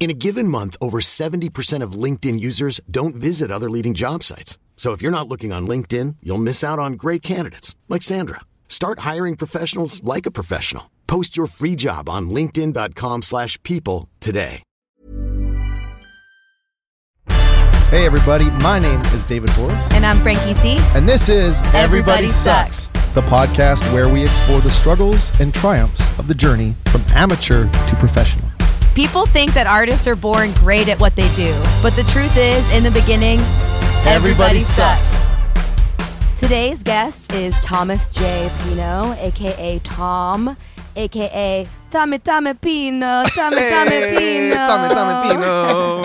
[0.00, 4.56] In a given month, over 70% of LinkedIn users don't visit other leading job sites.
[4.76, 8.40] So if you're not looking on LinkedIn, you'll miss out on great candidates like Sandra.
[8.66, 10.90] Start hiring professionals like a professional.
[11.06, 14.62] Post your free job on linkedin.com/people slash people today.
[17.90, 20.76] Hey, everybody, my name is David Borys, And I'm Franky C.
[20.94, 22.92] and this is Everybody Sucks.
[23.14, 27.96] the podcast where we explore the struggles and triumphs of the journey from amateur to
[27.96, 28.49] professional.
[29.00, 32.70] People think that artists are born great at what they do, but the truth is,
[32.74, 33.38] in the beginning,
[34.04, 35.16] Everybody sucks.
[36.38, 38.50] Today's guest is Thomas J.
[38.62, 40.54] Pino, aka Tom,
[40.96, 46.02] aka Tommy Tommy Pino, Tommy Tommy Pino.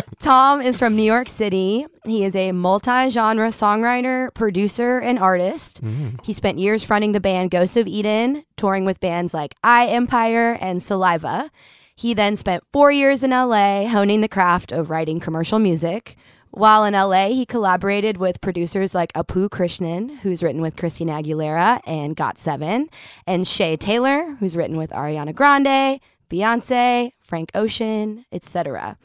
[0.18, 1.86] Tom is from New York City.
[2.04, 5.82] He is a multi genre songwriter, producer, and artist.
[5.82, 6.16] Mm-hmm.
[6.24, 10.58] He spent years fronting the band Ghosts of Eden, touring with bands like Eye Empire
[10.60, 11.50] and Saliva.
[11.94, 16.16] He then spent four years in LA honing the craft of writing commercial music.
[16.50, 21.80] While in LA, he collaborated with producers like Appu Krishnan, who's written with Christina Aguilera
[21.86, 22.88] and Got Seven,
[23.26, 28.96] and Shea Taylor, who's written with Ariana Grande, Beyonce, Frank Ocean, etc.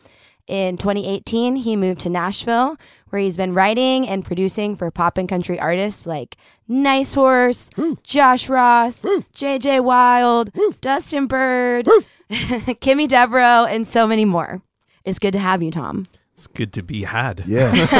[0.47, 2.77] In 2018, he moved to Nashville,
[3.09, 6.36] where he's been writing and producing for pop and country artists like
[6.67, 7.93] Nice Horse, hmm.
[8.04, 9.20] Josh Ross, hmm.
[9.33, 10.71] JJ Wilde, hmm.
[10.81, 11.87] Dustin Bird,
[12.30, 14.61] Kimmie Devereux, and so many more.
[15.05, 16.08] It's good to have you, Tom.
[16.33, 17.44] It's good to be had.
[17.45, 17.92] Yes.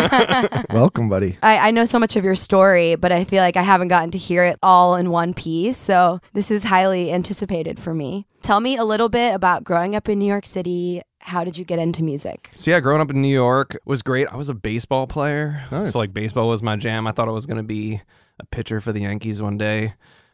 [0.72, 1.38] Welcome, buddy.
[1.44, 4.10] I, I know so much of your story, but I feel like I haven't gotten
[4.12, 5.78] to hear it all in one piece.
[5.78, 8.26] So this is highly anticipated for me.
[8.42, 11.04] Tell me a little bit about growing up in New York City.
[11.20, 12.50] How did you get into music?
[12.56, 14.28] So yeah, growing up in New York was great.
[14.28, 15.62] I was a baseball player.
[15.72, 15.92] Nice.
[15.92, 17.06] So like baseball was my jam.
[17.06, 18.02] I thought I was going to be
[18.40, 19.94] a pitcher for the Yankees one day,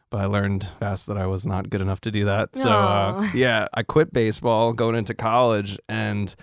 [0.09, 2.56] but I learned fast that I was not good enough to do that.
[2.56, 6.34] So uh, yeah, I quit baseball going into college and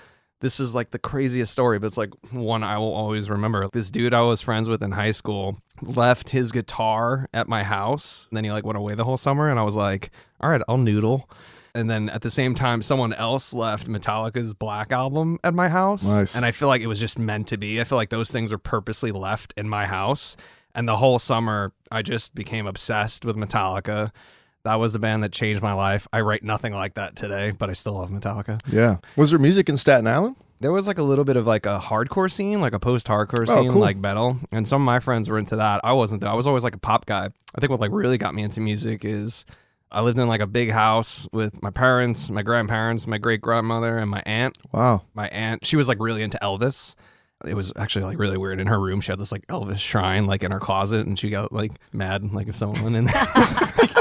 [0.40, 3.66] this is like the craziest story, but it's like one I will always remember.
[3.72, 8.26] This dude I was friends with in high school left his guitar at my house.
[8.30, 10.10] And then he like went away the whole summer and I was like,
[10.40, 11.28] all right, I'll noodle.
[11.74, 16.04] And then at the same time, someone else left Metallica's Black album at my house.
[16.04, 16.34] Nice.
[16.34, 17.80] And I feel like it was just meant to be.
[17.80, 20.36] I feel like those things were purposely left in my house.
[20.74, 24.10] And the whole summer, I just became obsessed with Metallica.
[24.66, 26.08] That was the band that changed my life.
[26.12, 28.60] I write nothing like that today, but I still love Metallica.
[28.66, 28.96] Yeah.
[29.16, 30.34] Was there music in Staten Island?
[30.58, 33.54] There was like a little bit of like a hardcore scene, like a post-hardcore Oh,
[33.62, 33.80] scene, cool.
[33.80, 35.82] like metal, and some of my friends were into that.
[35.84, 36.22] I wasn't.
[36.22, 36.28] Though.
[36.28, 37.30] I was always like a pop guy.
[37.54, 39.44] I think what like really got me into music is
[39.92, 43.98] I lived in like a big house with my parents, my grandparents, my great grandmother,
[43.98, 44.58] and my aunt.
[44.72, 45.02] Wow.
[45.14, 46.96] My aunt, she was like really into Elvis.
[47.44, 48.60] It was actually like really weird.
[48.60, 51.28] In her room, she had this like Elvis shrine like in her closet, and she
[51.28, 53.14] got like mad like if someone went in there.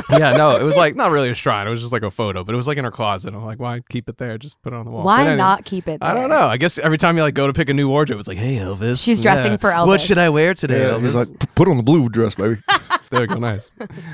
[0.09, 1.67] yeah, no, it was like not really a shrine.
[1.67, 3.33] It was just like a photo, but it was like in her closet.
[3.33, 4.37] I'm like, why keep it there?
[4.37, 5.03] Just put it on the wall.
[5.03, 5.35] Why anyway.
[5.35, 6.09] not keep it there?
[6.09, 6.47] I don't know.
[6.47, 8.55] I guess every time you like go to pick a new wardrobe, it's like, hey
[8.55, 9.03] Elvis.
[9.03, 9.87] She's dressing for Elvis.
[9.87, 11.01] What should I wear today, Yeah, Elvis?
[11.01, 12.61] he's like, put on the blue dress, baby.
[13.11, 13.73] there we go, nice.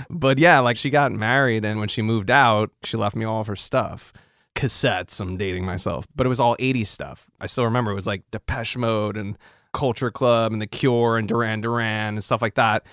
[0.10, 3.40] but yeah, like she got married, and when she moved out, she left me all
[3.42, 4.12] of her stuff.
[4.56, 5.20] Cassettes.
[5.20, 7.30] I'm dating myself, but it was all '80s stuff.
[7.40, 9.38] I still remember it was like Depeche Mode and
[9.74, 12.84] Culture Club and The Cure and Duran Duran and stuff like that,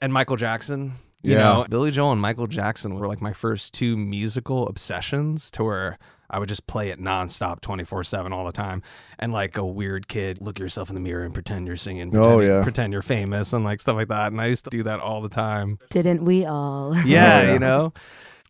[0.00, 0.92] and Michael Jackson.
[1.24, 1.42] You Yeah.
[1.42, 5.96] know, Billy Joel and Michael Jackson were like my first two musical obsessions to where
[6.28, 8.82] I would just play it nonstop 24 7 all the time.
[9.20, 12.08] And like a weird kid, look yourself in the mirror and pretend you're singing.
[12.08, 12.62] Oh, pretend, Oh, yeah.
[12.64, 14.32] Pretend you're famous and like stuff like that.
[14.32, 15.78] And I used to do that all the time.
[15.90, 16.96] Didn't we all?
[16.96, 17.04] Yeah, Oh,
[17.42, 17.52] yeah.
[17.52, 17.92] you know?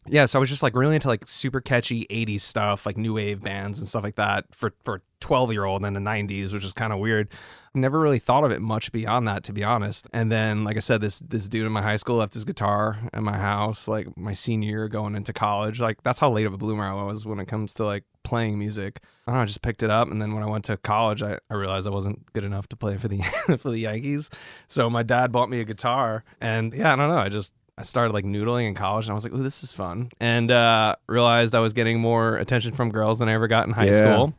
[0.06, 3.14] Yeah, so I was just like really into like super catchy 80s stuff, like new
[3.14, 6.64] wave bands and stuff like that for for 12 year old in the 90s, which
[6.64, 7.28] is kind of weird.
[7.75, 10.08] Never really thought of it much beyond that, to be honest.
[10.12, 12.99] And then, like I said, this this dude in my high school left his guitar
[13.12, 15.81] at my house, like my senior year going into college.
[15.81, 18.58] Like that's how late of a bloomer I was when it comes to like playing
[18.58, 19.00] music.
[19.26, 21.22] I don't know, I just picked it up, and then when I went to college,
[21.22, 23.19] I, I realized I wasn't good enough to play for the
[23.58, 24.31] for the Yankees.
[24.66, 27.52] So my dad bought me a guitar, and yeah, I don't know, I just
[27.82, 30.11] I I started like noodling in college, and I was like, "Oh, this is fun,"
[30.20, 33.73] and uh, realized I was getting more attention from girls than I ever got in
[33.73, 33.99] high Yeah.
[33.99, 34.34] school.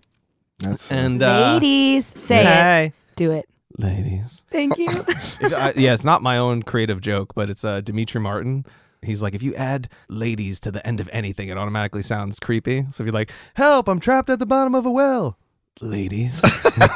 [0.60, 2.94] That's And uh, Ladies, say it.
[3.18, 3.45] Do it.
[3.78, 4.44] ladies.
[4.51, 4.88] Thank you.
[5.42, 8.66] If I- yeah, it's not my own creative joke, but it's uh, Demetri Martin.
[9.01, 12.86] He's like, if you add ladies to the end of anything, it automatically sounds creepy.
[12.92, 15.38] So if you're like, help, I'm trapped at the bottom of a well.
[15.81, 16.42] Ladies.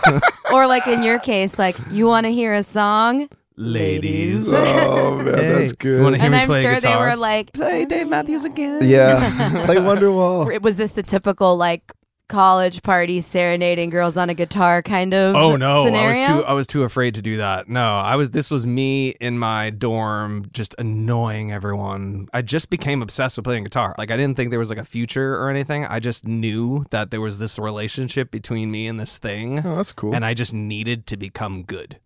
[0.54, 4.48] or like in your case, like you want to hear a song, ladies.
[4.54, 6.00] oh man, that's good.
[6.00, 8.80] you hear and me I'm play sure they were like, Play Dave Matthews again.
[8.84, 10.62] yeah, play Wonderwall.
[10.62, 11.92] was this the typical like
[12.30, 16.08] college party serenading girls on a guitar kind of Oh no, scenario?
[16.08, 17.70] I was too I was too afraid to do that.
[17.70, 22.28] No, I was this was me in my dorm just annoying everyone.
[22.34, 23.96] I just became obsessed with playing guitar.
[23.98, 25.86] Like I didn't think there was like a future or anything.
[25.86, 29.60] I just knew that there was this relationship between me and this thing.
[29.60, 30.14] Oh, that's cool.
[30.14, 32.00] And I just needed to become good.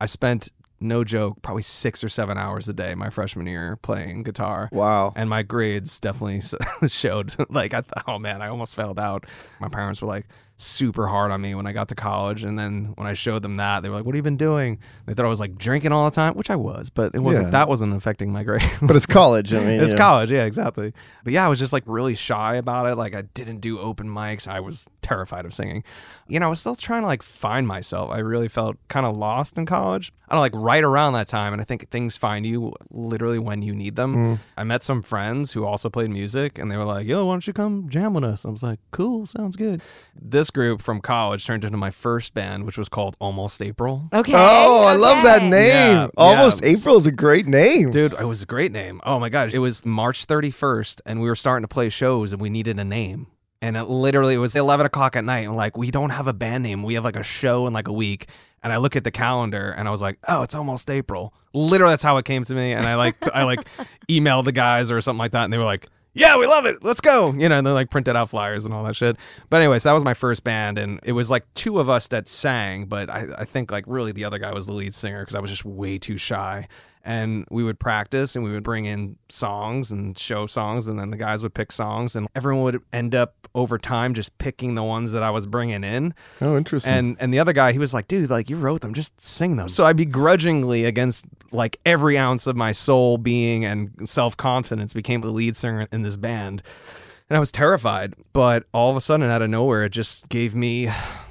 [0.00, 0.50] I spent
[0.80, 4.68] no joke, probably 6 or 7 hours a day my freshman year playing guitar.
[4.72, 5.12] wow.
[5.16, 6.42] And my grades definitely
[6.88, 9.24] showed like I thought, oh man, I almost failed out.
[9.60, 10.26] My parents were like
[10.58, 13.56] super hard on me when I got to college, and then when I showed them
[13.56, 15.92] that, they were like, "What have you been doing?" They thought I was like drinking
[15.92, 17.46] all the time, which I was, but it wasn't.
[17.46, 17.50] Yeah.
[17.50, 18.64] That wasn't affecting my grades.
[18.80, 19.52] but it's college.
[19.52, 19.98] I mean, It's yeah.
[19.98, 20.92] college, yeah, exactly.
[21.24, 22.96] But yeah, I was just like really shy about it.
[22.96, 24.48] Like I didn't do open mics.
[24.48, 25.84] I was terrified of singing.
[26.28, 28.10] You know, I was still trying to like find myself.
[28.10, 30.12] I really felt kind of lost in college.
[30.28, 33.38] I don't know, like right around that time, and I think things find you literally
[33.38, 34.16] when you need them.
[34.16, 34.38] Mm.
[34.56, 37.46] I met some friends who also played music, and they were like, "Yo, why don't
[37.46, 39.82] you come jam with us?" I was like, "Cool, sounds good."
[40.20, 44.08] This group from college turned into my first band, which was called Almost April.
[44.12, 44.32] Okay.
[44.34, 45.96] Oh, I love that name.
[45.96, 46.70] Yeah, Almost yeah.
[46.70, 47.90] April is a great name.
[47.90, 49.00] Dude, it was a great name.
[49.04, 49.54] Oh my gosh.
[49.54, 52.84] It was March 31st, and we were starting to play shows, and we needed a
[52.84, 53.26] name.
[53.62, 56.32] And it literally it was 11 o'clock at night, and like, we don't have a
[56.32, 56.82] band name.
[56.82, 58.28] We have like a show in like a week.
[58.62, 61.32] And I look at the calendar, and I was like, oh, it's almost April.
[61.54, 62.72] Literally, that's how it came to me.
[62.72, 63.66] And I like, t- I like
[64.08, 66.82] emailed the guys or something like that, and they were like, yeah, we love it.
[66.82, 67.32] Let's go.
[67.32, 69.16] You know, and they like printed out flyers and all that shit.
[69.50, 72.28] But anyways, that was my first band, and it was like two of us that
[72.28, 75.34] sang, but I, I think like really the other guy was the lead singer because
[75.34, 76.68] I was just way too shy.
[77.04, 81.10] And we would practice and we would bring in songs and show songs, and then
[81.10, 84.82] the guys would pick songs, and everyone would end up over time just picking the
[84.82, 86.14] ones that I was bringing in.
[86.40, 86.92] Oh, interesting.
[86.92, 89.54] And and the other guy, he was like, dude, like you wrote them, just sing
[89.54, 89.68] them.
[89.68, 95.20] So I begrudgingly, against like every ounce of my soul being and self confidence, became
[95.20, 96.62] the lead singer in this band.
[97.28, 98.14] And I was terrified.
[98.32, 100.90] But all of a sudden, out of nowhere, it just gave me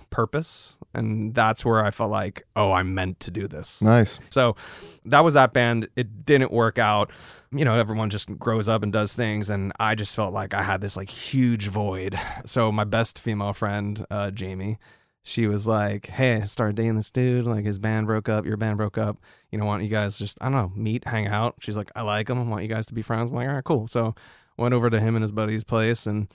[0.10, 0.78] purpose.
[0.94, 3.82] And that's where I felt like, oh, I'm meant to do this.
[3.82, 4.20] nice.
[4.30, 4.56] So
[5.04, 5.90] that was that band.
[5.98, 7.12] It didn't work out.
[7.52, 10.64] You know, everyone just grows up and does things, and I just felt like I
[10.64, 12.20] had this like huge void.
[12.46, 14.78] So my best female friend, uh, Jamie,
[15.28, 17.46] she was like, "Hey, I started dating this dude.
[17.46, 19.18] Like his band broke up, your band broke up.
[19.52, 21.92] You know, why don't you guys just I don't know meet, hang out?" She's like,
[21.96, 22.38] "I like him.
[22.38, 24.14] I want you guys to be friends." I'm like, "All right, cool." So
[24.56, 26.28] went over to him and his buddy's place, and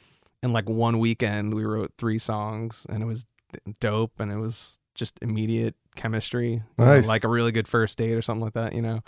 [0.42, 3.26] in like one weekend, we wrote three songs, and it was
[3.78, 8.14] dope, and it was just immediate chemistry, you know, like a really good first date
[8.14, 9.02] or something like that, you know.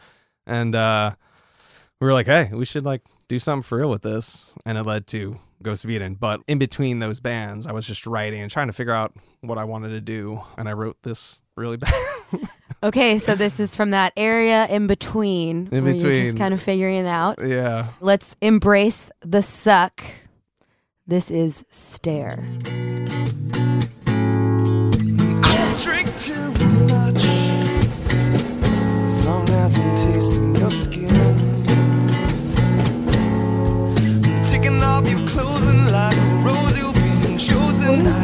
[0.46, 1.12] And uh,
[2.00, 3.02] we were like, hey, we should like
[3.32, 6.14] do something for real with this, and it led to Ghost of Eden.
[6.20, 9.56] But in between those bands, I was just writing and trying to figure out what
[9.56, 11.94] I wanted to do, and I wrote this really bad.
[12.82, 16.96] Okay, so this is from that area in between, In you're just kind of figuring
[16.96, 17.38] it out.
[17.42, 17.88] yeah.
[18.00, 20.02] Let's embrace the suck.
[21.06, 22.44] This is stare.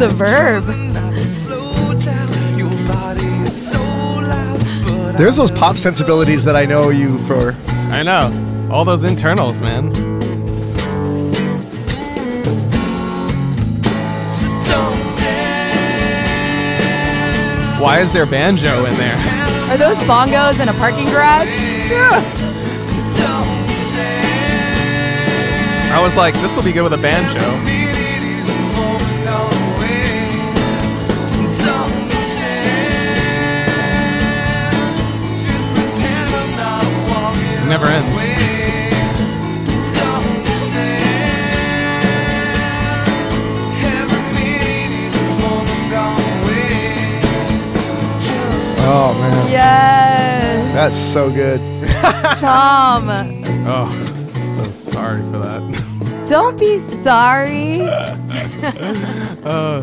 [0.00, 0.62] Loud, verb.
[5.16, 7.54] There's those pop sensibilities that I know you for.
[7.90, 9.92] I know all those internals, man.
[14.32, 15.48] So don't stand.
[17.82, 19.16] Why is there banjo in there?
[19.70, 21.48] Are those bongos in a parking garage?
[25.90, 27.40] I was like, this will be good with a banjo.
[37.68, 38.16] It never ends.
[48.90, 50.72] Oh man, Yes.
[50.74, 51.60] that's so good.
[52.40, 53.08] Tom,
[53.66, 53.88] Oh,
[54.56, 56.24] so sorry for that.
[56.28, 57.82] don't be sorry.
[59.48, 59.80] Uh,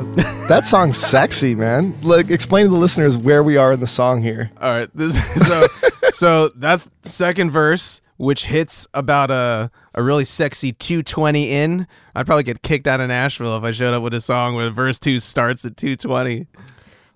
[0.48, 1.96] that song's sexy, man.
[2.04, 4.51] Like, explain to the listeners where we are in the song here.
[4.62, 5.15] All right, this
[5.48, 5.65] so
[6.15, 8.01] so that's second verse.
[8.17, 11.88] which hits about a a really sexy 220 in.
[12.15, 14.69] I'd probably get kicked out of Nashville if I showed up with a song where
[14.69, 16.48] verse two starts at 220.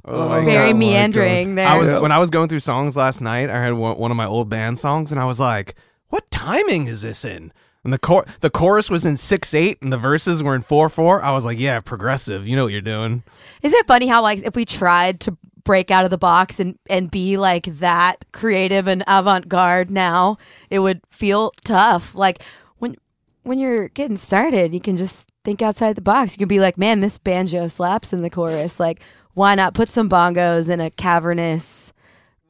[0.05, 0.45] Oh my oh.
[0.45, 0.79] Very God.
[0.79, 1.67] meandering there.
[1.67, 3.49] I was when I was going through songs last night.
[3.49, 5.75] I heard one of my old band songs, and I was like,
[6.09, 7.51] "What timing is this in?"
[7.83, 10.89] And the chor- the chorus was in six eight, and the verses were in four
[10.89, 11.21] four.
[11.21, 12.47] I was like, "Yeah, progressive.
[12.47, 13.23] You know what you're doing."
[13.61, 15.37] Isn't it funny how like if we tried to
[15.69, 20.35] break out of the box and and be like that creative and avant-garde now,
[20.71, 22.15] it would feel tough.
[22.15, 22.41] Like
[22.79, 22.95] when
[23.43, 26.33] when you're getting started, you can just think outside the box.
[26.33, 29.03] You can be like, "Man, this banjo slaps in the chorus." Like,
[29.35, 31.93] why not put some bongos in a cavernous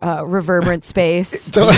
[0.01, 1.51] uh, reverberant space?
[1.53, 1.67] So,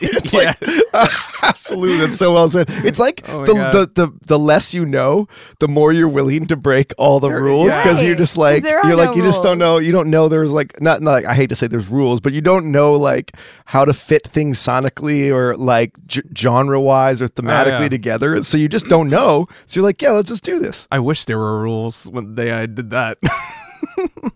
[0.00, 0.56] it's like
[1.42, 2.66] absolutely that's so well said.
[2.68, 5.26] It's like Oh the, the the the less you know,
[5.58, 8.86] the more you're willing to break all the rules because you're just like there are
[8.88, 11.24] you're like no you just don't know you don't know there's like not, not like
[11.26, 13.32] I hate to say there's rules, but you don't know like
[13.66, 17.88] how to fit things sonically or like g- genre wise or thematically Oh, yeah.
[17.88, 18.42] together.
[18.42, 19.46] So you just don't know.
[19.66, 20.88] So you're like, yeah, let's just do this.
[20.90, 23.18] I wish there were rules when they I did that.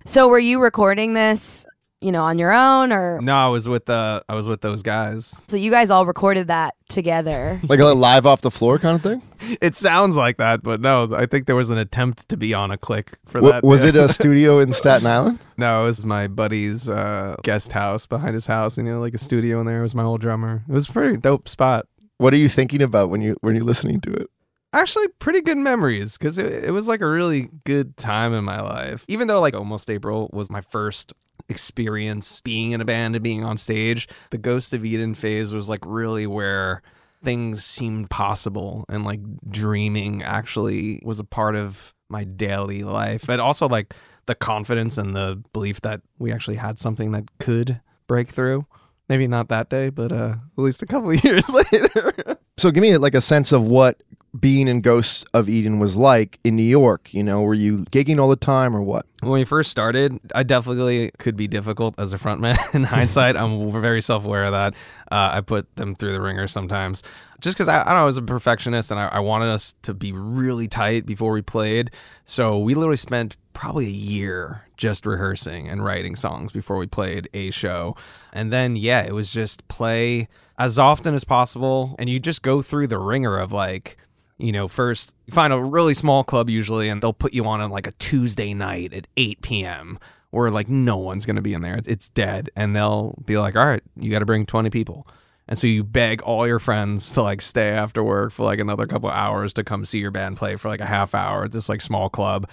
[0.04, 1.66] so, were you recording this,
[2.04, 4.82] you know, on your own, or no, I was with uh, I was with those
[4.82, 5.34] guys.
[5.46, 7.60] so you guys all recorded that together?
[7.68, 9.22] Like a live off the floor kind of thing.
[9.60, 12.70] It sounds like that, but no, I think there was an attempt to be on
[12.70, 13.64] a click for Wa- that.
[13.64, 13.90] was yeah.
[13.90, 15.38] it a studio in Staten Island?
[15.58, 19.12] No, it was my buddy's uh, guest house behind his house, and you know, like
[19.14, 19.80] a studio in there.
[19.80, 20.62] It was my old drummer.
[20.68, 21.86] It was a pretty dope spot.
[22.18, 24.28] What are you thinking about when you when you're listening to it?
[24.72, 28.60] Actually, pretty good memories because it, it was like a really good time in my
[28.60, 29.04] life.
[29.08, 31.12] Even though like almost April was my first
[31.48, 35.68] experience being in a band and being on stage, the Ghost of Eden phase was
[35.68, 36.82] like really where
[37.22, 43.24] things seemed possible and like dreaming actually was a part of my daily life.
[43.26, 43.94] But also like
[44.26, 48.66] the confidence and the belief that we actually had something that could break through.
[49.08, 52.38] Maybe not that day, but uh, at least a couple of years later.
[52.56, 54.02] So give me like a sense of what
[54.38, 57.12] being in Ghosts of Eden was like in New York.
[57.14, 59.06] You know, were you gigging all the time or what?
[59.20, 62.56] When we first started, I definitely could be difficult as a frontman.
[62.74, 64.74] In hindsight, I'm very self aware of that.
[65.10, 67.02] Uh, I put them through the ringer sometimes,
[67.40, 70.12] just because I, I I was a perfectionist and I, I wanted us to be
[70.12, 71.90] really tight before we played.
[72.24, 77.28] So we literally spent probably a year just rehearsing and writing songs before we played
[77.32, 77.96] a show.
[78.32, 81.94] And then, yeah, it was just play as often as possible.
[81.98, 83.96] And you just go through the ringer of like,
[84.38, 87.60] you know, first you find a really small club usually, and they'll put you on
[87.60, 89.98] on like a Tuesday night at 8 p.m.
[90.30, 91.76] where like no one's gonna be in there.
[91.76, 95.06] It's, it's dead, and they'll be like, "All right, you got to bring 20 people."
[95.46, 98.86] And so you beg all your friends to like stay after work for like another
[98.86, 101.68] couple hours to come see your band play for like a half hour at this
[101.68, 102.48] like small club.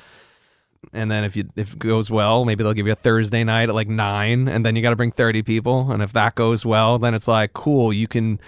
[0.92, 3.70] And then if you if it goes well, maybe they'll give you a Thursday night
[3.70, 5.92] at like nine, and then you got to bring 30 people.
[5.92, 8.40] And if that goes well, then it's like cool, you can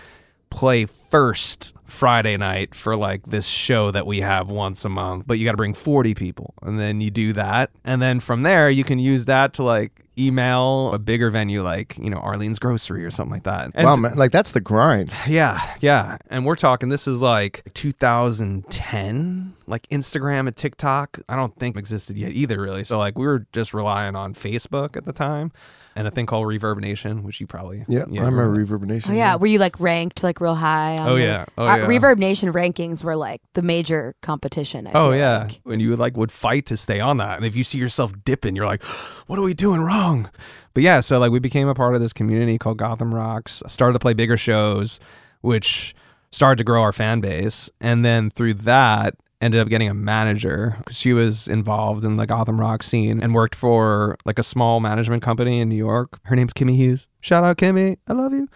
[0.53, 5.39] play first Friday night for like this show that we have once a month, but
[5.39, 6.53] you got to bring 40 people.
[6.61, 7.71] And then you do that.
[7.83, 11.97] And then from there, you can use that to like email a bigger venue like,
[11.97, 13.71] you know, Arlene's Grocery or something like that.
[13.73, 15.11] And wow, man, like that's the grind.
[15.27, 16.17] yeah, yeah.
[16.29, 21.19] And we're talking, this is like 2010, like Instagram and TikTok.
[21.27, 22.83] I don't think existed yet either, really.
[22.83, 25.51] So, like, we were just relying on Facebook at the time
[25.95, 27.85] and a thing called Reverb Nation, which you probably.
[27.87, 29.11] Yeah, I remember Reverb Nation.
[29.11, 30.97] Oh yeah, were you like ranked like real high?
[30.97, 31.45] on Oh, the- yeah.
[31.57, 31.85] Oh, uh, yeah.
[31.85, 34.87] Reverb Nation rankings were like the major competition.
[34.87, 35.59] I Oh feel yeah, like.
[35.63, 38.11] when you would like would fight to stay on that, and if you see yourself
[38.25, 38.83] dipping, you're like,
[39.27, 40.29] "What are we doing wrong?"
[40.73, 43.61] But yeah, so like we became a part of this community called Gotham Rocks.
[43.67, 44.99] Started to play bigger shows,
[45.41, 45.93] which
[46.31, 50.75] started to grow our fan base, and then through that ended up getting a manager.
[50.79, 54.79] Because she was involved in the Gotham Rock scene and worked for like a small
[54.79, 56.19] management company in New York.
[56.23, 57.07] Her name's Kimmy Hughes.
[57.19, 58.47] Shout out Kimmy, I love you.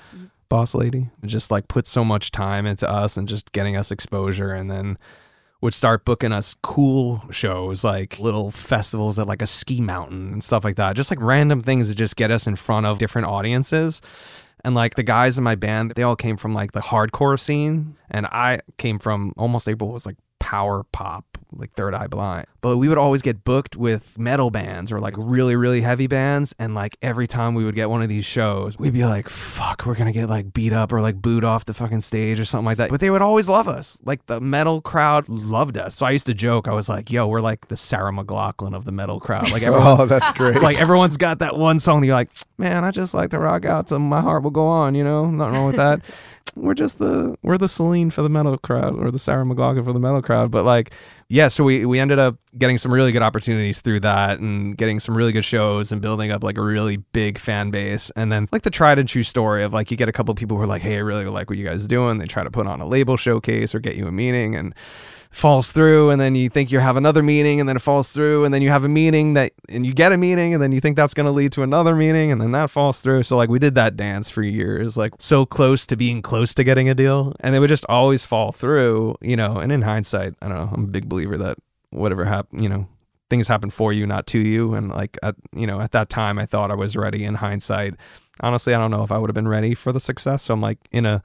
[0.50, 1.10] Boss lady.
[1.26, 4.98] Just like put so much time into us and just getting us exposure and then
[5.60, 10.44] would start booking us cool shows like little festivals at like a ski mountain and
[10.44, 10.96] stuff like that.
[10.96, 14.02] Just like random things to just get us in front of different audiences.
[14.64, 17.98] And like the guys in my band they all came from like the hardcore scene.
[18.10, 20.16] And i came from almost april was like
[20.48, 21.26] power pop
[21.56, 25.14] like third eye blind but we would always get booked with metal bands or like
[25.18, 28.78] really really heavy bands and like every time we would get one of these shows
[28.78, 31.74] we'd be like fuck we're gonna get like beat up or like booed off the
[31.74, 34.82] fucking stage or something like that but they would always love us like the metal
[34.82, 37.78] crowd loved us so i used to joke i was like yo we're like the
[37.78, 40.54] sarah mclachlan of the metal crowd like everyone Oh, that's great.
[40.56, 43.40] it's like everyone's got that one song that you're like, man, I just like to
[43.40, 45.26] rock out to My Heart Will Go On, you know?
[45.26, 46.02] Nothing wrong with that.
[46.58, 49.94] we're just the we're the Celine for the metal crowd or the Sarah McLachlan for
[49.94, 50.52] the metal crowd.
[50.52, 50.94] But like
[51.30, 55.00] yeah, so we we ended up getting some really good opportunities through that and getting
[55.00, 58.10] some really good shows and building up like a really big fan base.
[58.16, 60.56] And then like the tried and true story of like you get a couple people
[60.56, 62.52] who are like, "Hey, I really like what you guys are doing." They try to
[62.52, 64.74] put on a label showcase or get you a meeting and
[65.32, 68.46] falls through and then you think you have another meeting and then it falls through
[68.46, 70.80] and then you have a meeting that and you get a meeting and then you
[70.80, 73.50] think that's going to lead to another meeting and then that falls through so like
[73.50, 76.96] we did that dance for years like so close to being close to getting a
[76.96, 80.58] deal and they would just always fall through you know and in hindsight i don't
[80.58, 81.58] know i'm a big believer that
[81.90, 82.88] whatever happened you know
[83.30, 86.38] things happen for you not to you and like at you know at that time
[86.38, 87.94] i thought i was ready in hindsight
[88.42, 90.62] honestly i don't know if i would have been ready for the success so i'm
[90.62, 91.22] like in a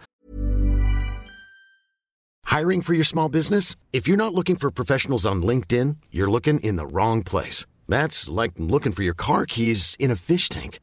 [2.45, 3.77] Hiring for your small business?
[3.93, 7.65] If you're not looking for professionals on LinkedIn, you're looking in the wrong place.
[7.89, 10.79] That's like looking for your car keys in a fish tank.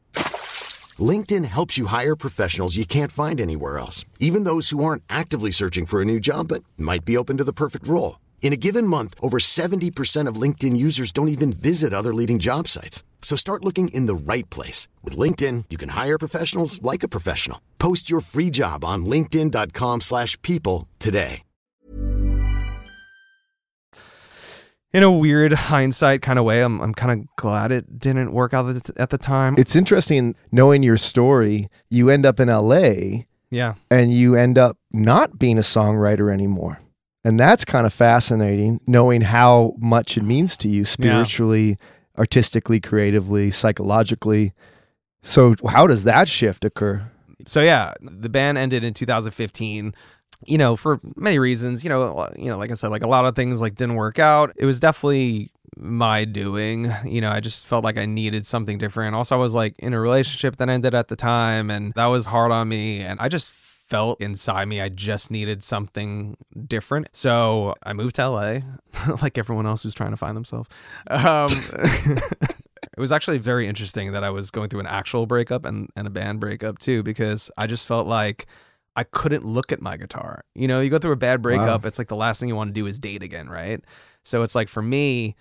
[0.98, 5.52] LinkedIn helps you hire professionals you can't find anywhere else, even those who aren't actively
[5.52, 8.18] searching for a new job but might be open to the perfect role.
[8.42, 12.66] In a given month, over 70% of LinkedIn users don't even visit other leading job
[12.66, 13.04] sites.
[13.22, 14.88] So start looking in the right place.
[15.04, 17.60] With LinkedIn, you can hire professionals like a professional.
[17.78, 21.42] Post your free job on linkedin.com/people slash people today.
[24.92, 28.52] in a weird hindsight kind of way i'm, I'm kind of glad it didn't work
[28.52, 31.68] out at the, at the time It's interesting knowing your story.
[31.90, 36.80] You end up in LA yeah and you end up not being a songwriter anymore.
[37.24, 41.76] And that's kind of fascinating knowing how much it means to you spiritually,
[42.16, 44.52] artistically, creatively, psychologically.
[45.22, 47.10] So, how does that shift occur?
[47.46, 49.94] so yeah the band ended in 2015
[50.46, 51.82] you know for many reasons.
[51.84, 54.18] You know you know like i said like a lot of things like didn't work
[54.18, 54.52] out.
[54.56, 56.92] It was definitely my doing.
[57.04, 59.14] You know i just felt like i needed something different.
[59.14, 62.26] Also i was like in a relationship that ended at the time and that was
[62.26, 63.52] hard on me and i just
[63.90, 68.58] felt inside me i just needed something different so i moved to la
[69.22, 70.68] like everyone else who's trying to find themselves
[71.08, 71.48] um
[72.96, 76.06] it was actually very interesting that I was going through an actual breakup and, and
[76.06, 78.46] a band breakup too, because I just felt like
[78.96, 80.44] I couldn't look at my guitar.
[80.54, 81.88] You know, you go through a bad breakup, Wow.
[81.88, 83.82] it's like the last thing you want to do is date again, right?
[84.24, 85.36] So it's like for me,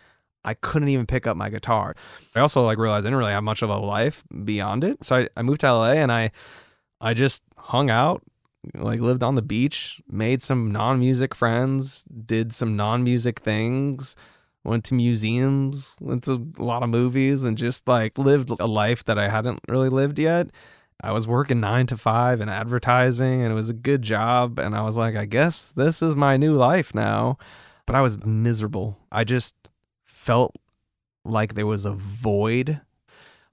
[0.46, 1.96] I couldn't even pick up my guitar.
[2.36, 5.04] I also like realized I didn't really have much of a life beyond it.
[5.04, 6.32] So I, I moved to LA and I
[7.02, 8.22] I just hung out,
[8.76, 14.16] like lived on the beach, made some non-music friends, did some non-music things,
[14.64, 19.04] went to museums, went to a lot of movies, and just like lived a life
[19.06, 20.50] that I hadn't really lived yet.
[21.02, 24.60] I was working nine to five in advertising, and it was a good job.
[24.60, 27.38] And I was like, I guess this is my new life now.
[27.86, 28.98] But I was miserable.
[29.12, 29.56] I just
[30.06, 30.56] felt
[31.24, 32.82] like there was a void.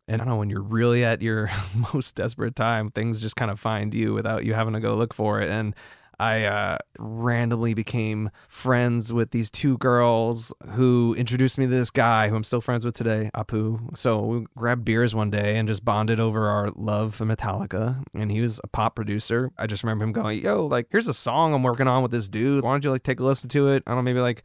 [0.09, 1.51] And I don't know, when you're really at your
[1.95, 5.13] most desperate time, things just kind of find you without you having to go look
[5.13, 5.51] for it.
[5.51, 5.75] And
[6.19, 12.29] I uh, randomly became friends with these two girls who introduced me to this guy
[12.29, 13.97] who I'm still friends with today, Appu.
[13.97, 18.03] So we grabbed beers one day and just bonded over our love for Metallica.
[18.15, 19.51] And he was a pop producer.
[19.59, 22.29] I just remember him going, "Yo, like here's a song I'm working on with this
[22.29, 22.63] dude.
[22.63, 23.83] Why don't you like take a listen to it?
[23.87, 24.43] I don't know, maybe like,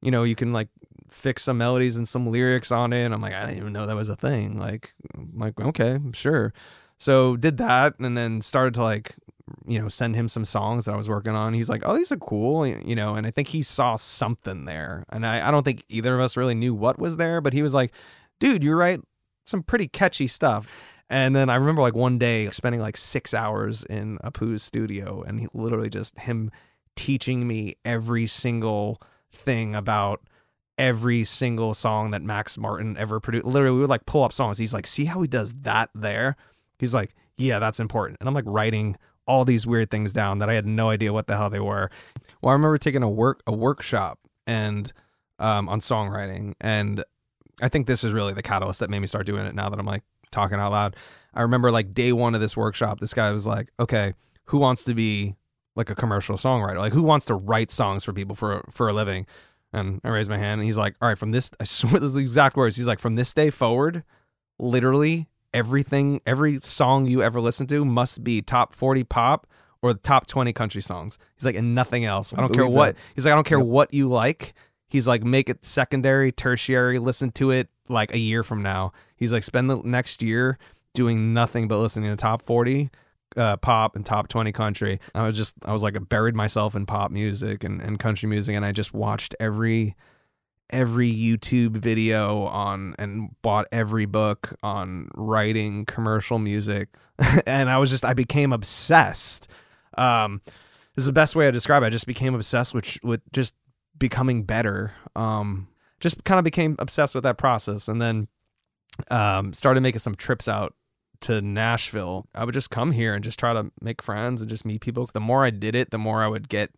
[0.00, 0.68] you know, you can like
[1.14, 3.86] fix some melodies and some lyrics on it." And I'm like, I didn't even know
[3.86, 4.58] that was a thing.
[4.58, 6.52] Like, I'm like okay, sure.
[6.98, 9.16] So did that, and then started to like
[9.66, 11.54] you know, send him some songs that I was working on.
[11.54, 15.04] He's like, oh, these are cool, you know, and I think he saw something there.
[15.10, 17.62] And I, I don't think either of us really knew what was there, but he
[17.62, 17.92] was like,
[18.40, 19.00] dude, you write
[19.46, 20.66] some pretty catchy stuff.
[21.10, 25.38] And then I remember like one day spending like six hours in Appu's studio and
[25.38, 26.50] he literally just him
[26.96, 29.00] teaching me every single
[29.30, 30.22] thing about
[30.78, 33.46] every single song that Max Martin ever produced.
[33.46, 34.58] Literally, we would like pull up songs.
[34.58, 36.36] He's like, see how he does that there?
[36.78, 38.18] He's like, yeah, that's important.
[38.20, 41.26] And I'm like writing all these weird things down that I had no idea what
[41.26, 41.90] the hell they were.
[42.42, 44.92] Well, I remember taking a work a workshop and
[45.38, 47.04] um, on songwriting, and
[47.62, 49.54] I think this is really the catalyst that made me start doing it.
[49.54, 50.96] Now that I'm like talking out loud,
[51.32, 54.14] I remember like day one of this workshop, this guy was like, "Okay,
[54.46, 55.36] who wants to be
[55.76, 56.78] like a commercial songwriter?
[56.78, 59.26] Like, who wants to write songs for people for for a living?"
[59.74, 62.08] And I raised my hand, and he's like, "All right, from this, I swear this
[62.08, 62.76] is the exact words.
[62.76, 64.04] He's like, from this day forward,
[64.58, 69.46] literally everything, every song you ever listen to must be top 40 pop
[69.82, 71.18] or the top 20 country songs.
[71.36, 72.34] He's like, and nothing else.
[72.34, 72.96] I I don't care what.
[72.96, 73.00] that.
[73.14, 74.54] He's like, I don't care what you like.
[74.88, 78.92] He's like, make it secondary, tertiary, listen to it like a year from now.
[79.16, 80.58] He's like, spend the next year
[80.94, 82.90] doing nothing but listening to top 40
[83.36, 85.00] uh, pop and top 20 country.
[85.14, 88.28] I was just, I was like, I buried myself in pop music and, and country
[88.28, 88.54] music.
[88.54, 89.96] And I just watched every,
[90.70, 96.88] every YouTube video on and bought every book on writing commercial music.
[97.46, 99.48] and I was just, I became obsessed.
[99.96, 100.40] Um,
[100.94, 101.86] this is the best way to describe it.
[101.86, 103.54] I just became obsessed with, with just
[103.98, 104.92] becoming better.
[105.16, 105.68] Um,
[106.00, 108.28] just kind of became obsessed with that process, and then
[109.10, 110.74] um, started making some trips out
[111.24, 112.26] to Nashville.
[112.34, 115.06] I would just come here and just try to make friends and just meet people.
[115.06, 116.70] The more I did it, the more I would get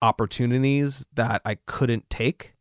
[0.00, 2.54] opportunities that I couldn't take.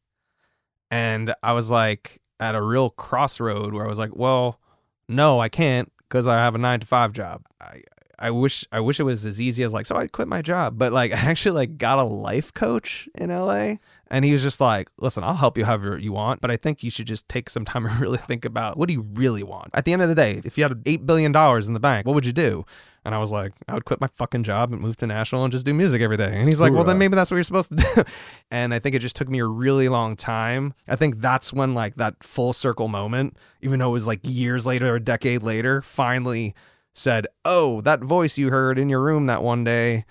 [0.89, 4.59] And I was like at a real crossroad where I was like, well,
[5.07, 7.43] no, I can't because I have a nine to five job.
[7.61, 7.83] I,
[8.23, 10.77] I wish I wish it was as easy as like so I quit my job,
[10.77, 13.75] but like I actually like got a life coach in LA
[14.09, 16.83] and he was just like, "Listen, I'll help you however you want, but I think
[16.83, 19.71] you should just take some time and really think about what do you really want."
[19.73, 22.07] At the end of the day, if you had 8 billion dollars in the bank,
[22.07, 22.65] what would you do?
[23.05, 25.51] And I was like, I would quit my fucking job and move to Nashville and
[25.51, 26.31] just do music every day.
[26.39, 28.03] And he's like, well, then maybe that's what you're supposed to do.
[28.51, 30.73] and I think it just took me a really long time.
[30.87, 34.65] I think that's when like that full circle moment, even though it was like years
[34.65, 36.55] later, a decade later, finally
[36.93, 40.05] said, oh, that voice you heard in your room that one day,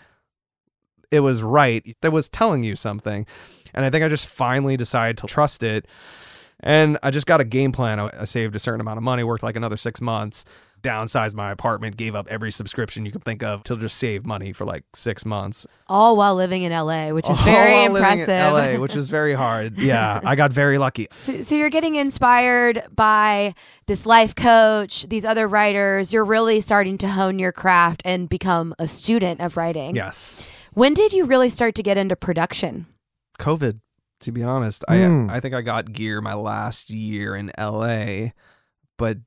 [1.10, 1.96] it was right.
[2.00, 3.26] That was telling you something.
[3.74, 5.86] And I think I just finally decided to trust it.
[6.60, 7.98] And I just got a game plan.
[7.98, 10.44] I saved a certain amount of money, worked like another six months,
[10.82, 14.52] downsized my apartment, gave up every subscription you could think of to just save money
[14.52, 15.66] for like six months.
[15.86, 18.76] All while living in LA, which is All very while living in impressive.
[18.76, 19.78] LA, which is very hard.
[19.78, 21.08] Yeah, I got very lucky.
[21.12, 23.54] So, so you're getting inspired by
[23.86, 26.12] this life coach, these other writers.
[26.12, 29.96] You're really starting to hone your craft and become a student of writing.
[29.96, 30.50] Yes.
[30.74, 32.86] When did you really start to get into production?
[33.38, 33.80] COVID,
[34.20, 34.84] to be honest.
[34.88, 35.30] Mm.
[35.30, 38.30] I I think I got gear my last year in LA,
[38.96, 39.18] but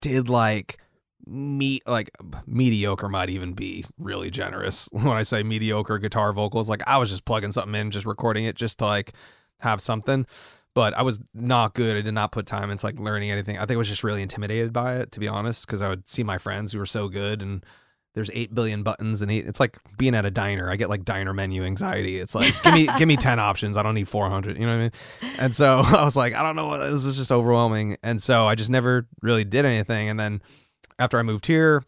[0.00, 0.78] did like
[1.26, 2.10] me like
[2.46, 6.68] mediocre might even be really generous when I say mediocre guitar vocals.
[6.68, 9.12] Like I was just plugging something in, just recording it just to like
[9.58, 10.26] have something.
[10.72, 11.96] But I was not good.
[11.96, 13.58] I did not put time into like learning anything.
[13.58, 16.08] I think I was just really intimidated by it, to be honest, because I would
[16.08, 17.64] see my friends who were so good and
[18.14, 20.68] there's eight billion buttons and eight, it's like being at a diner.
[20.70, 22.18] I get like diner menu anxiety.
[22.18, 23.76] It's like give me give me ten options.
[23.76, 24.58] I don't need four hundred.
[24.58, 25.36] You know what I mean?
[25.38, 27.96] And so I was like, I don't know this is just overwhelming.
[28.02, 30.08] And so I just never really did anything.
[30.08, 30.42] And then
[31.00, 31.82] after I moved here,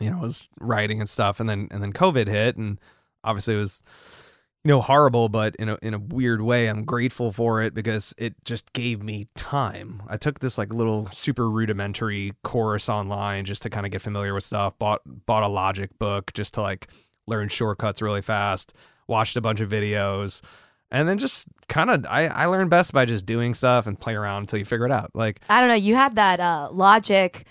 [0.00, 2.80] you know, I was writing and stuff, and then and then COVID hit, and
[3.22, 3.82] obviously it was
[4.64, 8.14] you know horrible, but in a in a weird way, I'm grateful for it because
[8.18, 10.02] it just gave me time.
[10.08, 14.34] I took this like little super rudimentary course online just to kind of get familiar
[14.34, 14.78] with stuff.
[14.78, 16.88] bought bought a Logic book just to like
[17.28, 18.72] learn shortcuts really fast.
[19.06, 20.42] Watched a bunch of videos.
[20.90, 24.14] And then just kind of, I, I learned best by just doing stuff and play
[24.14, 25.10] around until you figure it out.
[25.14, 25.74] Like, I don't know.
[25.74, 27.46] You had that uh, Logic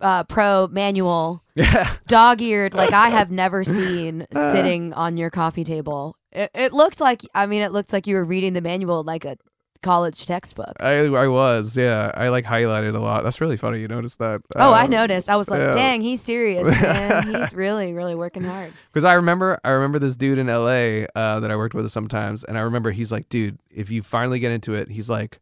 [0.00, 5.64] uh, Pro manual, yeah, dog eared, like I have never seen sitting on your coffee
[5.64, 6.16] table.
[6.32, 9.24] It, it looked like, I mean, it looked like you were reading the manual like
[9.24, 9.36] a
[9.82, 10.72] college textbook.
[10.80, 12.10] I I was, yeah.
[12.14, 13.22] I like highlighted a lot.
[13.22, 13.80] That's really funny.
[13.80, 14.40] You noticed that?
[14.56, 15.28] Oh, I Um, noticed.
[15.30, 15.72] I was like, yeah.
[15.72, 17.26] dang, he's serious, man.
[17.34, 18.72] he's really, really working hard.
[18.92, 21.06] Because I remember, I remember this dude in L.A.
[21.14, 24.38] Uh, that I worked with sometimes, and I remember he's like, dude, if you finally
[24.40, 25.38] get into it, he's like,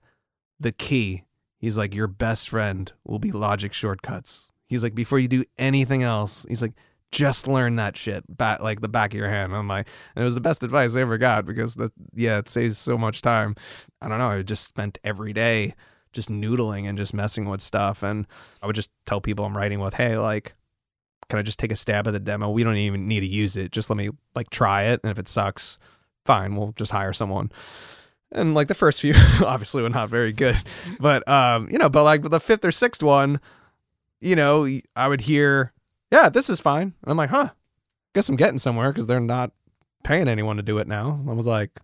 [0.60, 1.22] the key.
[1.62, 4.51] He's like, your best friend will be Logic shortcuts.
[4.66, 6.72] He's like, before you do anything else, he's like,
[7.12, 9.55] just learn that shit back like the back of your hand.
[9.55, 12.48] I'm like, and it was the best advice I ever got because that, yeah, it
[12.48, 13.55] saves so much time.
[14.01, 14.31] I don't know.
[14.31, 15.75] I just spent every day
[16.12, 18.27] just noodling and just messing with stuff, and
[18.61, 20.55] I would just tell people I'm writing with, hey, like,
[21.29, 22.51] can I just take a stab at the demo?
[22.51, 23.70] We don't even need to use it.
[23.70, 25.01] Just let me like try it.
[25.05, 25.79] And if it sucks,
[26.27, 27.53] fine, we'll just hire someone.
[28.33, 29.14] And like the first few
[29.45, 30.57] obviously were not very good.
[30.99, 33.40] But um, you know, but like the fifth or sixth one,
[34.21, 34.66] you know,
[34.97, 35.73] I would hear,
[36.11, 36.95] yeah, this is fine.
[37.03, 37.51] And I'm like, huh,
[38.14, 39.53] guess I'm getting somewhere because they're not
[40.05, 41.21] paying anyone to do it now.
[41.29, 41.79] I was like,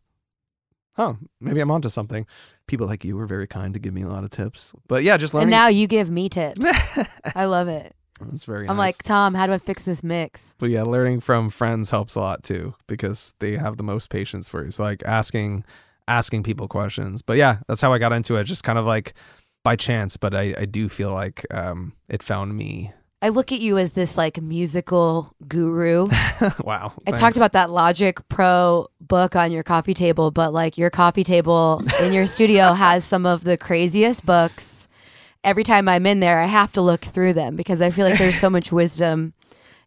[0.92, 2.26] huh, maybe I'm onto something.
[2.66, 4.74] People like you were very kind to give me a lot of tips.
[4.88, 6.66] But yeah, just And now you give me tips.
[7.34, 7.94] I love it.
[8.20, 8.96] That's very I'm nice.
[8.96, 10.56] like, Tom, how do I fix this mix?
[10.58, 14.48] But yeah, learning from friends helps a lot too because they have the most patience
[14.48, 14.70] for you.
[14.70, 15.64] So like asking
[16.08, 17.22] asking people questions.
[17.22, 18.44] But yeah, that's how I got into it.
[18.44, 19.14] Just kind of like
[19.62, 22.92] by chance, but I, I do feel like um it found me.
[23.20, 26.06] I look at you as this like musical guru.
[26.64, 26.92] wow.
[26.98, 27.20] I thanks.
[27.20, 31.82] talked about that Logic Pro book on your coffee table, but like your coffee table
[32.00, 34.86] in your studio has some of the craziest books.
[35.42, 38.18] Every time I'm in there, I have to look through them because I feel like
[38.18, 39.34] there's so much wisdom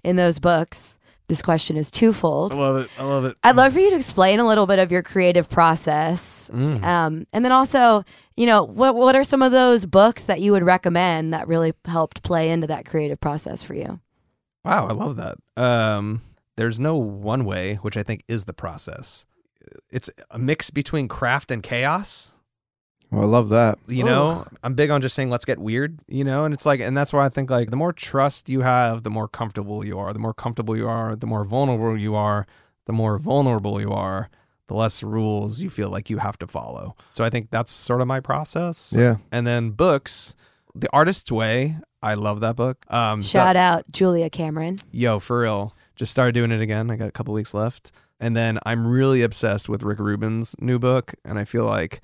[0.04, 0.98] in those books.
[1.32, 2.54] This question is twofold.
[2.54, 2.90] I love it.
[3.00, 3.38] I love it.
[3.42, 6.84] I'd love for you to explain a little bit of your creative process, Mm.
[6.84, 8.04] um, and then also,
[8.36, 11.72] you know, what what are some of those books that you would recommend that really
[11.86, 14.02] helped play into that creative process for you?
[14.66, 15.38] Wow, I love that.
[15.56, 16.20] Um
[16.58, 19.26] there's no one way, which I think is the process.
[19.90, 22.31] It's a mix between craft and chaos.
[23.12, 23.78] Well, I love that.
[23.88, 26.80] you know i'm big on just saying let's get weird you know and it's like
[26.80, 30.00] and that's why i think like the more trust you have the more comfortable you
[30.00, 32.48] are the more comfortable you are the more vulnerable you are
[32.86, 34.30] the more vulnerable you are
[34.68, 36.96] the less rules you feel like you have to follow.
[37.12, 38.94] So I think that's sort of my process.
[38.98, 39.18] Yeah.
[39.30, 40.34] And then books,
[40.74, 41.78] The Artist's Way.
[42.02, 42.78] I love that book.
[42.90, 44.78] Um, so- Shout out Julia Cameron.
[44.92, 45.76] Yo, for real.
[45.98, 46.90] Just started doing it again.
[46.90, 47.92] I got a couple weeks left.
[48.22, 51.16] And then I'm really obsessed with Rick Rubin's new book.
[51.26, 52.00] And I feel like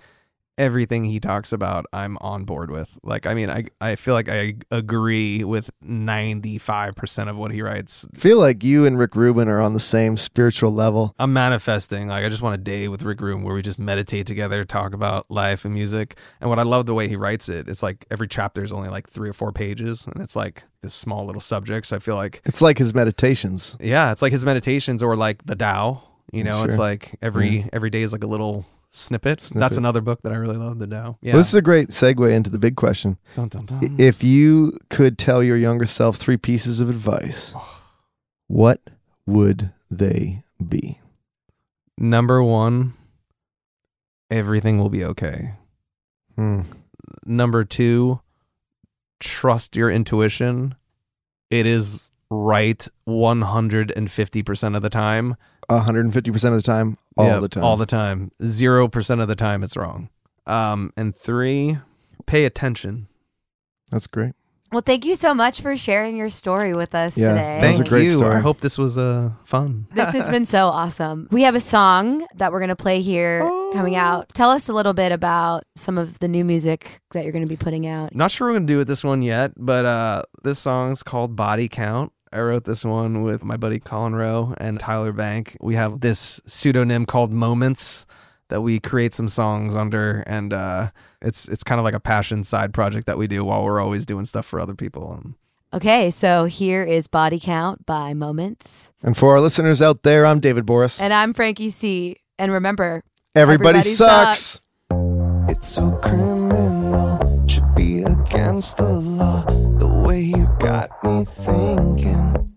[0.57, 2.97] everything he talks about, I'm on board with.
[3.03, 8.07] Like, I mean, I, I feel like I agree with 95% of what he writes.
[8.13, 11.13] feel like you and Rick Rubin are on the same spiritual level.
[11.19, 12.07] I'm manifesting.
[12.07, 14.93] Like, I just want a day with Rick Rubin where we just meditate together, talk
[14.93, 16.17] about life and music.
[16.41, 18.89] And what I love the way he writes it, it's like every chapter is only
[18.89, 20.05] like three or four pages.
[20.07, 21.87] And it's like this small little subject.
[21.87, 23.77] So I feel like It's like his meditations.
[23.79, 26.03] yeah, it's like his meditations or like the Tao.
[26.33, 29.41] You know, it's like every every day is like a little snippet.
[29.41, 29.59] Snippet.
[29.59, 31.17] That's another book that I really love, the Tao.
[31.21, 31.33] Yeah.
[31.33, 33.17] Well, this is a great segue into the big question.
[33.35, 33.95] dun, dun, dun.
[33.97, 37.53] If you could tell your younger self three pieces of advice,
[38.47, 38.81] what
[39.25, 40.99] would they be?
[41.97, 42.93] Number one,
[44.29, 45.53] everything will be okay.
[46.35, 46.61] Hmm.
[47.25, 48.19] Number two,
[49.19, 50.75] trust your intuition.
[51.49, 55.35] It is right 150% of the time.
[55.69, 57.63] 150% of the time, all Yeah, the time.
[57.63, 58.31] All the time.
[58.41, 60.09] 0% of the time it's wrong.
[60.45, 61.77] Um, and three,
[62.25, 63.07] pay attention.
[63.91, 64.33] That's great.
[64.69, 67.59] Well, thank you so much for sharing your story with us Yeah, today.
[67.61, 68.09] that was a Thank great you.
[68.09, 68.35] story.
[68.35, 69.87] I hope this was uh, fun.
[69.93, 71.29] This has been so awesome.
[71.31, 73.39] We have a song that we're going to play here
[73.73, 74.27] coming out.
[74.29, 77.49] Tell us a little bit about some of the new music that you're going to
[77.49, 78.13] be putting out.
[78.13, 81.69] Not sure we're gonna do with this one yet, but uh, this song's called Body
[81.69, 82.11] Count.
[82.37, 85.57] I wrote this one with my buddy Colin Rowe and Tyler Bank.
[85.59, 88.05] We have this pseudonym called Moments
[88.49, 92.43] that we create some songs under, and uh, it's it's kind of like a passion
[92.43, 95.11] side project that we do while we're always doing stuff for other people.
[95.11, 95.35] Um,
[95.73, 98.93] Okay, so here is Body Count by Moments.
[99.03, 101.01] And for our listeners out there, I'm David Borys.
[101.01, 102.15] And I'm Franky C.
[102.39, 103.03] And remember,
[103.35, 104.63] Everybody, everybody sucks.
[105.49, 107.19] It's so criminal,
[107.49, 109.66] should be against the law.
[110.67, 112.53] Got me thinking,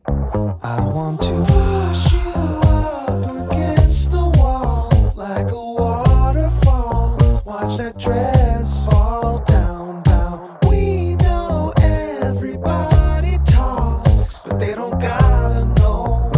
[0.65, 7.17] I want to push you up against the wall like a waterfall.
[7.45, 10.59] Watch that dress fall down, down.
[10.69, 16.33] We know everybody talks, but they don't gotta know,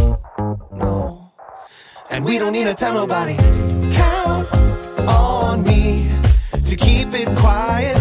[0.72, 1.32] no.
[2.11, 3.38] And we don't need to tell nobody.
[3.94, 4.46] Count
[5.08, 6.11] on me
[6.66, 7.96] to keep it quiet,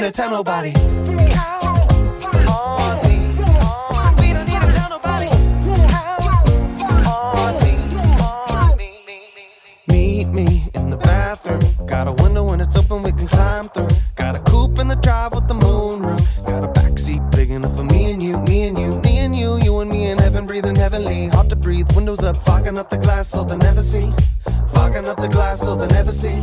[0.00, 0.72] need to tell nobody.
[9.88, 11.60] Meet me in the bathroom.
[11.86, 13.88] Got a window when it's open, we can climb through.
[14.16, 16.26] Got a coupe in the drive with the moon roof.
[16.46, 19.56] Got a backseat big enough for me and you, me and you, me and you,
[19.58, 21.26] you and me in heaven, breathing heavenly.
[21.26, 24.10] Hard to breathe, windows up, fogging up the glass so they never see.
[24.68, 26.42] Fogging up the glass so they never see.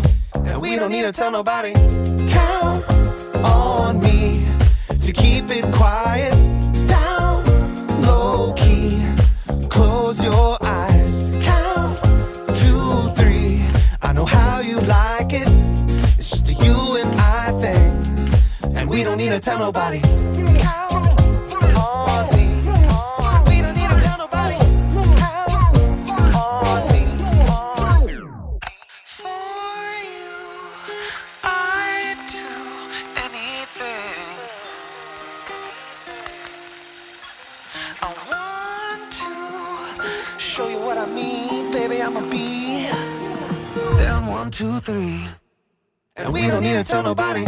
[1.08, 1.72] To tell nobody.
[2.30, 2.84] Count
[3.46, 4.46] on me
[5.00, 6.34] to keep it quiet,
[6.86, 7.46] down
[8.02, 9.02] low key.
[9.70, 11.98] Close your eyes, count
[12.58, 13.66] two, three.
[14.02, 15.48] I know how you like it.
[16.18, 20.02] It's just a you and I thing, and we don't need to tell nobody.
[40.58, 42.02] Show you what I mean, baby.
[42.02, 42.90] I'ma be
[44.02, 45.28] down one, two, three,
[46.16, 47.46] and we don't need to tell nobody.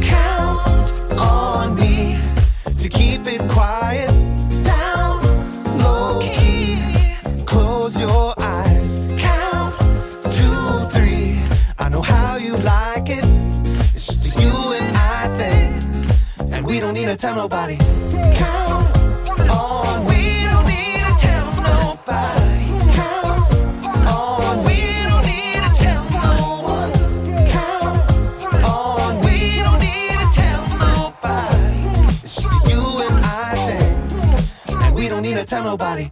[0.00, 2.20] Count on me
[2.76, 4.10] to keep it quiet,
[4.62, 5.24] down
[5.78, 6.78] low key.
[7.46, 9.74] Close your eyes, count
[10.38, 11.42] two, three.
[11.80, 13.24] I know how you like it.
[13.92, 17.76] It's just a you and I thing, and we don't need to tell nobody.
[18.36, 18.61] Count
[35.62, 36.11] nobody.